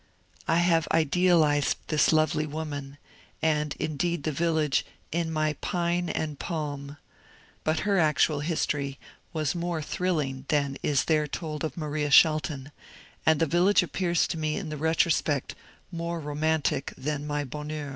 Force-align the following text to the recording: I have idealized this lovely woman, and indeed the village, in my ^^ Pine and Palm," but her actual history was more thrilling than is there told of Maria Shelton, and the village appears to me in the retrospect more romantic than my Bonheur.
I 0.47 0.55
have 0.57 0.87
idealized 0.91 1.77
this 1.89 2.11
lovely 2.11 2.47
woman, 2.47 2.97
and 3.39 3.75
indeed 3.77 4.23
the 4.23 4.31
village, 4.31 4.83
in 5.11 5.31
my 5.31 5.53
^^ 5.53 5.61
Pine 5.61 6.09
and 6.09 6.39
Palm," 6.39 6.97
but 7.63 7.81
her 7.81 7.99
actual 7.99 8.39
history 8.39 8.97
was 9.31 9.53
more 9.53 9.79
thrilling 9.79 10.45
than 10.47 10.79
is 10.81 11.03
there 11.05 11.27
told 11.27 11.63
of 11.63 11.77
Maria 11.77 12.09
Shelton, 12.09 12.71
and 13.27 13.39
the 13.39 13.45
village 13.45 13.83
appears 13.83 14.25
to 14.29 14.39
me 14.39 14.55
in 14.57 14.69
the 14.69 14.77
retrospect 14.77 15.53
more 15.91 16.19
romantic 16.19 16.95
than 16.97 17.27
my 17.27 17.43
Bonheur. 17.43 17.89